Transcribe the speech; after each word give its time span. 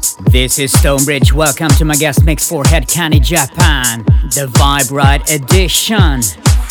This 0.00 0.58
is 0.58 0.72
Stonebridge. 0.72 1.32
Welcome 1.32 1.68
to 1.70 1.84
my 1.84 1.94
guest 1.94 2.24
mix 2.24 2.48
for 2.48 2.64
Hed 2.64 2.86
Kandi 2.88 3.20
Japan, 3.20 4.04
the 4.34 4.46
Vibe 4.54 4.90
Ride 4.90 5.28
edition. 5.30 6.20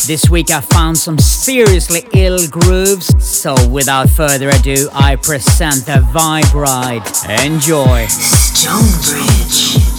This 0.06 0.28
week 0.28 0.50
I 0.50 0.60
found 0.60 0.98
some 0.98 1.18
seriously 1.18 2.02
ill 2.14 2.48
grooves, 2.48 3.12
so 3.24 3.54
without 3.68 4.08
further 4.10 4.48
ado, 4.48 4.88
I 4.92 5.14
present 5.16 5.86
the 5.86 6.04
Vibe 6.12 6.54
Ride. 6.54 7.06
Enjoy. 7.44 8.06
Stonebridge. 8.08 9.89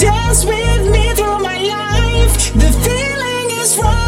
Dance 0.00 0.46
with 0.46 0.90
me 0.90 1.12
through 1.12 1.40
my 1.40 1.58
life. 1.58 2.54
The 2.54 2.72
feeling 2.82 3.50
is 3.60 3.76
right. 3.76 4.00